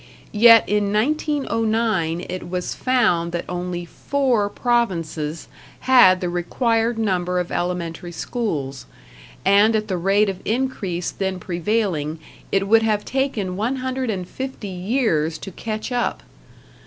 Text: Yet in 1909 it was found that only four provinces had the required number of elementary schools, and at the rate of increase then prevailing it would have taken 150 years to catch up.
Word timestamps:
Yet 0.31 0.67
in 0.67 0.91
1909 0.91 2.25
it 2.27 2.49
was 2.49 2.73
found 2.73 3.31
that 3.33 3.45
only 3.47 3.85
four 3.85 4.49
provinces 4.49 5.47
had 5.81 6.21
the 6.21 6.27
required 6.27 6.97
number 6.97 7.39
of 7.39 7.51
elementary 7.51 8.11
schools, 8.11 8.87
and 9.45 9.75
at 9.75 9.89
the 9.89 9.97
rate 9.97 10.27
of 10.27 10.41
increase 10.43 11.11
then 11.11 11.37
prevailing 11.39 12.17
it 12.51 12.67
would 12.67 12.81
have 12.81 13.05
taken 13.05 13.55
150 13.55 14.67
years 14.67 15.37
to 15.37 15.51
catch 15.51 15.91
up. 15.91 16.23